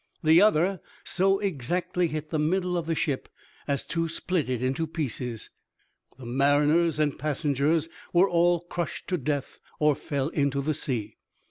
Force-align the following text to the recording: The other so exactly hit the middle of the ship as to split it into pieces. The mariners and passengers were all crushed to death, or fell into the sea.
The 0.23 0.41
other 0.41 0.81
so 1.03 1.37
exactly 1.37 2.07
hit 2.07 2.31
the 2.31 2.39
middle 2.39 2.75
of 2.75 2.87
the 2.87 2.95
ship 2.95 3.29
as 3.67 3.85
to 3.85 4.09
split 4.09 4.49
it 4.49 4.63
into 4.63 4.87
pieces. 4.87 5.51
The 6.17 6.25
mariners 6.25 6.97
and 6.97 7.19
passengers 7.19 7.87
were 8.11 8.27
all 8.27 8.61
crushed 8.61 9.07
to 9.09 9.17
death, 9.19 9.59
or 9.79 9.93
fell 9.93 10.29
into 10.29 10.59
the 10.59 10.73
sea. 10.73 11.17